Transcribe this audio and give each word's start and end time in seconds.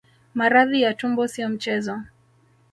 Maradhi 0.33 0.81
ya 0.81 0.93
tumbo 0.93 1.27
sio 1.27 1.49
mchezo 1.49 1.97